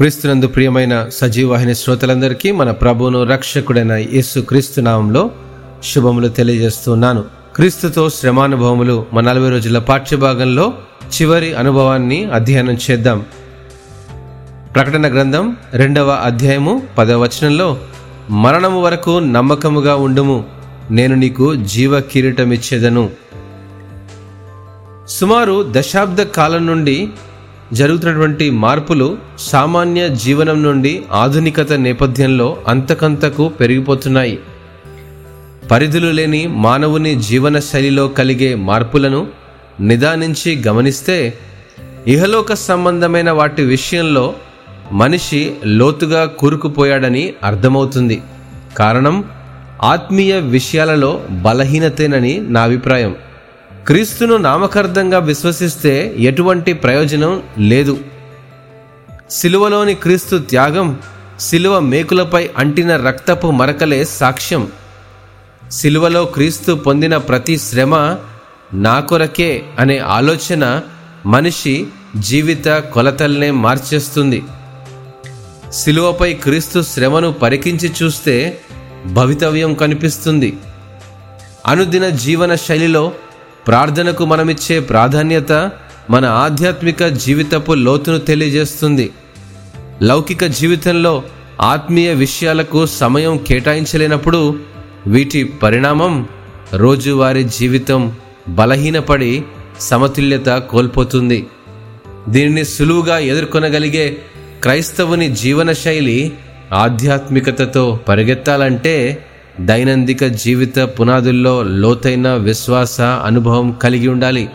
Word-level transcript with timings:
క్రీస్తునందు 0.00 0.46
ప్రియమైన 0.46 1.08
సజీవాహిని 1.08 1.74
శ్రోతలందరికీ 1.74 2.50
మన 2.50 2.70
ప్రభువును 2.70 3.22
రక్షకుడైన 3.22 3.92
యేసు 3.92 4.40
క్రీస్తు 4.40 4.80
నామంలో 4.80 5.30
శుభములు 5.84 6.28
తెలియజేస్తున్నాను. 6.28 7.24
క్రీస్తుతో 7.56 8.10
శ్రమానుభవములు 8.10 9.06
మన 9.12 9.32
నలభై 9.32 9.50
రోజుల 9.50 9.78
పాఠ్యభాగంలో 9.78 10.72
చివరి 11.22 11.54
అనుభవాన్ని 11.54 12.24
అధ్యయనం 12.24 12.78
చేద్దాం. 12.90 13.24
ప్రకటన 14.74 15.12
గ్రంథం 15.12 15.56
రెండవ 15.72 16.10
అధ్యాయము 16.10 16.82
పదవ 16.98 17.22
వచనంలో 17.22 17.80
మరణము 18.30 18.82
వరకు 18.82 19.18
నమ్మకముగా 19.18 19.96
ఉండుము 19.96 20.44
నేను 20.90 21.14
నీకు 21.14 21.54
జీవ 21.54 22.00
కిరీటమిచ్చేదను. 22.00 23.10
సుమారు 25.08 25.66
దశాబ్ద 25.70 26.22
కాలం 26.22 26.66
నుండి 26.66 27.08
జరుగుతున్నటువంటి 27.72 28.50
మార్పులు 28.50 29.18
సామాన్య 29.38 30.08
జీవనం 30.08 30.62
నుండి 30.62 31.02
ఆధునికత 31.12 31.72
నేపథ్యంలో 31.72 32.56
అంతకంతకు 32.68 33.48
పెరిగిపోతున్నాయి. 33.48 34.38
పరిధులు 35.70 36.10
లేని 36.10 36.46
మానవుని 36.46 37.14
జీవన 37.14 37.58
శైలిలో 37.58 38.08
కలిగే 38.08 38.54
మార్పులను 38.54 39.26
నిదానించి 39.80 40.62
గమనిస్తే 40.66 41.38
ఇహలోక 42.06 42.54
సంబంధమైన 42.54 43.30
వాటి 43.30 43.62
విషయంలో 43.62 44.34
మనిషి 44.92 45.54
లోతుగా 45.64 46.24
కూరుకుపోయాడని 46.24 47.34
అర్థమవుతుంది. 47.44 48.22
కారణం 48.76 49.24
ఆత్మీయ 49.82 50.40
విషయాలలో 50.40 51.20
బలహీనతేనని 51.30 52.38
నా 52.38 52.62
అభిప్రాయం. 52.62 53.16
క్రీస్తును 53.90 54.36
నామకార్థంగా 54.36 55.18
విశ్వసిస్తే 55.18 56.14
ఎటువంటి 56.18 56.72
ప్రయోజనం 56.72 57.42
లేదు. 57.58 57.98
సిలువలోని 59.30 59.94
క్రీస్తు 59.94 60.36
త్యాగం 60.36 60.98
సిలువ 61.40 61.80
మేకులపై 61.80 62.48
అంటిన 62.58 62.96
రక్తపు 62.96 63.50
మరకలే 63.50 64.04
సాక్ష్యం. 64.04 64.72
సిలువలో 65.70 66.24
క్రీస్తు 66.24 66.72
పొందిన 66.72 67.16
ప్రతి 67.16 67.58
శ్రమ 67.58 68.16
నా 68.74 69.00
కొరకే 69.00 69.64
అనే 69.78 69.98
ఆలోచన 69.98 70.80
మనిషి 71.26 71.86
జీవిత 72.16 72.68
కొలతల్నే 72.68 73.50
మార్చేస్తుంది. 73.50 74.42
సిలువపై 75.72 76.32
క్రీస్తు 76.32 76.82
శ్రమను 76.82 77.32
పరికించి 77.32 77.92
చూస్తే 78.02 78.60
భవితవ్యం 79.06 79.74
కనిపిస్తుంది. 79.74 80.56
అనుదిన 81.66 82.08
జీవన 82.08 82.54
శైలిలో 82.54 83.12
ప్రార్థనకు 83.66 84.24
మనమిచ్చే 84.24 84.80
ప్రాధాన్యత 84.80 85.70
మన 86.10 86.24
ఆధ్యాత్మిక 86.24 87.04
జీవితపు 87.04 87.72
లోతును 87.72 88.18
తెలియజేస్తుంది. 88.18 89.10
లౌకిక 90.02 90.44
జీవితంలో 90.44 91.22
ఆత్మీయ 91.60 92.14
విషయాలకు 92.14 92.86
సమయం 92.86 93.36
కేటాయించలేనప్పుడు 93.36 94.58
వీటి 95.06 95.44
పరిణామం 95.44 96.28
రోజువారీ 96.74 97.44
జీవితం 97.44 98.12
బలహీనపడి 98.48 99.42
సమతుల్యత 99.80 100.46
కోల్పోతుంది. 100.46 101.46
దీనిని 102.28 102.64
సులువుగా 102.64 103.18
ఎదుర్కొనగలిగే 103.18 104.16
క్రైస్తవుని 104.62 105.28
జీవన 105.36 105.72
శైలి 105.72 106.32
ఆధ్యాత్మికతతో 106.72 108.00
పరిగెత్తాలంటే 108.08 109.26
దైనందిక 109.64 110.24
జీవిత 110.24 110.78
పునాదుల్లో 110.78 111.62
లోతైన 111.62 112.34
విశ్వాస 112.34 113.00
అనుభవం 113.00 113.72
కలిగి 113.72 114.08
ఉండాలి. 114.08 114.50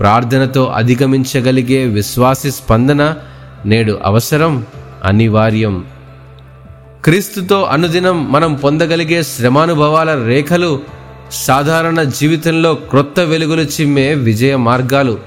ప్రార్థనతో 0.00 0.64
అధిగమించగలిగే 0.66 1.84
విశ్వాసి 1.84 2.50
స్పందన 2.50 3.14
నేడు 3.66 4.00
అవసరం 4.04 4.66
అనివార్యం. 5.04 5.84
క్రీస్తుతో 7.04 7.62
అనుదినం 7.62 8.32
మనం 8.32 8.54
పొందగలిగే 8.54 9.22
శ్రమానుభవాల 9.22 10.24
రేఖలు 10.24 10.80
సాధారణ 11.32 12.02
జీవితంలో 12.02 12.74
క్రొత్త 12.74 13.20
వెలుగులు 13.20 13.62
చిమ్మే 13.62 14.14
విజయ 14.14 14.56
మార్గాలు. 14.56 15.18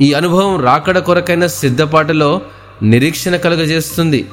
ఈ 0.00 0.12
అనుభవం 0.12 0.60
రాకడ 0.60 0.98
కొరకైన 0.98 1.46
సిద్ధపాటులో 1.46 2.40
నిరీక్షణ 2.82 3.36
కలుగజేస్తుంది. 3.36 4.28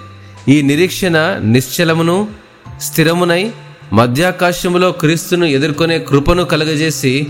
ఈ 0.48 0.62
నిరీక్షణ 0.62 1.40
నిశ్చలమును 1.44 2.49
స్థిరమునై 2.82 3.52
మధ్యాకాశములో 3.94 4.92
క్రీస్తును 4.92 5.46
ఎదుర్కొనే 5.46 6.00
కృపను 6.00 6.44
కలగజేసి 6.44 7.28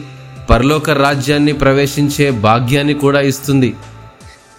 పరలోక 0.49 0.89
రాజ్యాన్ని 0.89 1.53
ప్రవేశించే 1.53 2.31
భాగ్యాన్ని 2.31 2.93
కూడా 2.93 3.21
ఇస్తుంది. 3.21 3.75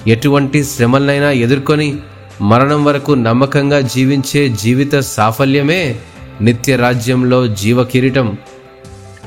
ఎటువంటి 0.07 0.65
శ్రమలనైనా 0.65 1.31
ఎదుర్కొని 1.31 1.97
మరణం 2.41 2.85
వరకు 2.85 3.13
నమ్మకంగా 3.13 3.81
జీవించే 3.81 4.49
జీవిత 4.49 4.99
సాఫల్యమే 4.99 5.99
నిత్య 6.41 6.77
రాజ్యంలో 6.77 7.47
జీవ 7.47 7.85
కిరీటం 7.85 8.39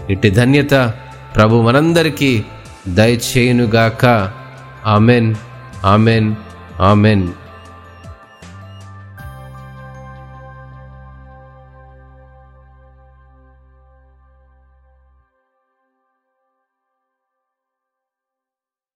ఇట్టి 0.09 0.29
ధన్యత 0.29 0.93
ప్రభు 1.35 1.61
మనందరికీ 1.61 2.43
దయచేయునుగాక. 2.87 4.31
Amen 4.85 5.35
amen 5.85 6.35
amen. 6.79 7.29